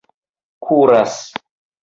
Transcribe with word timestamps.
kuras 0.63 1.15